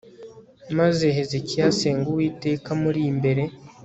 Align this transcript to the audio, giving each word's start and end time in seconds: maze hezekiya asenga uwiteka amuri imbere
maze 0.77 1.05
hezekiya 1.15 1.65
asenga 1.71 2.05
uwiteka 2.09 2.67
amuri 2.75 3.01
imbere 3.11 3.43